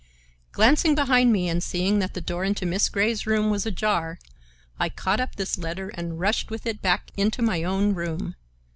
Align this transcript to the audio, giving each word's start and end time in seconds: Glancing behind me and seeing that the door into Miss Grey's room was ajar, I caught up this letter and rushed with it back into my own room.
Glancing 0.51 0.95
behind 0.95 1.31
me 1.31 1.47
and 1.47 1.61
seeing 1.61 1.99
that 1.99 2.15
the 2.15 2.21
door 2.21 2.43
into 2.43 2.65
Miss 2.65 2.89
Grey's 2.89 3.27
room 3.27 3.51
was 3.51 3.67
ajar, 3.67 4.17
I 4.79 4.89
caught 4.89 5.19
up 5.19 5.35
this 5.35 5.59
letter 5.59 5.89
and 5.89 6.19
rushed 6.19 6.49
with 6.49 6.65
it 6.65 6.81
back 6.81 7.11
into 7.17 7.43
my 7.43 7.63
own 7.63 7.93
room. 7.93 8.33